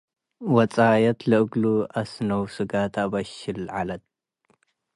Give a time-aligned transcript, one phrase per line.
[0.55, 1.63] ወጻየት ለእሉ
[2.01, 4.03] አስነው ስገ ተአበሽ'ል ዐለት።